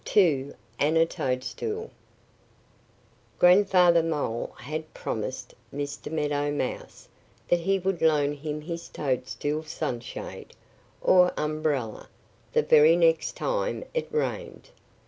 [0.01, 1.91] XV TWO AND A TOADSTOOL
[3.37, 6.11] GRANDFATHER MOLE had promised Mr.
[6.11, 7.07] Meadow Mouse
[7.49, 10.55] that he would loan him his toadstool sunshade
[11.01, 12.09] or umbrella
[12.51, 14.71] the very next time it rained.